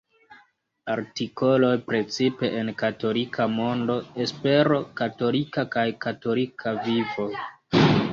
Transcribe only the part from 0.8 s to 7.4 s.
Artikoloj precipe en Katolika Mondo, Espero Katolika kaj Katolika Vivo.